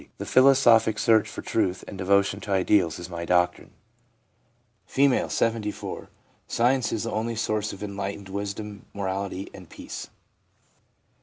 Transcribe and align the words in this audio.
The 0.17 0.25
philosophic 0.25 0.97
search 0.97 1.29
for 1.29 1.43
truth 1.43 1.83
and 1.87 1.95
devotion 1.95 2.41
to 2.41 2.51
ideals 2.51 2.97
is 2.97 3.07
my 3.07 3.23
doctrine/ 3.23 3.69
F., 4.89 5.31
74. 5.31 6.01
■ 6.01 6.07
Science 6.47 6.91
is 6.91 7.03
the 7.03 7.11
only 7.11 7.35
source 7.35 7.71
of 7.71 7.83
enlightened 7.83 8.27
wis 8.27 8.55
dom, 8.55 8.85
morality 8.95 9.51
and 9.53 9.69
peace/ 9.69 10.07
M. 10.07 10.13